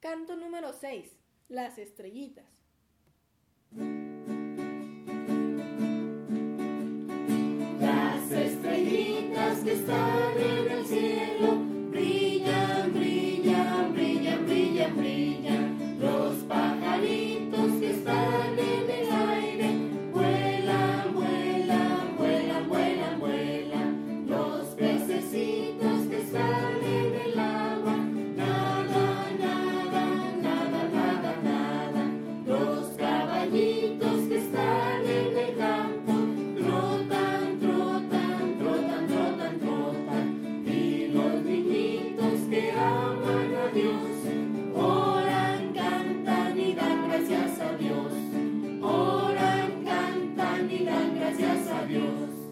Canto 0.00 0.36
número 0.36 0.72
6. 0.72 1.10
Las 1.48 1.76
estrellitas. 1.76 2.44
Las 7.80 8.30
estrellitas 8.30 9.58
que 9.64 9.72
están 9.72 10.17
aman 42.78 43.54
a 43.54 43.68
Dios, 43.72 44.18
oran, 44.74 45.72
cantan 45.74 46.58
y 46.58 46.72
dan 46.74 47.08
gracias 47.08 47.60
a 47.60 47.76
Dios, 47.76 48.12
oran, 48.82 49.84
cantan 49.84 50.70
y 50.70 50.84
dan 50.84 51.14
gracias 51.18 51.68
a 51.68 51.86
Dios. 51.86 52.47